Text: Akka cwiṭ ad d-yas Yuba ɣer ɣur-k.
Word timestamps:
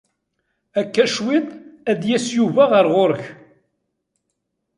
Akka 0.79 1.05
cwiṭ 1.15 1.47
ad 1.91 1.97
d-yas 2.01 2.27
Yuba 2.37 2.63
ɣer 2.71 2.85
ɣur-k. 2.93 3.23